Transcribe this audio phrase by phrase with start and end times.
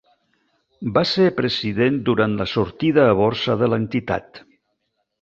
[0.95, 4.47] Va ser president durant la sortida a borsa de l'entitat.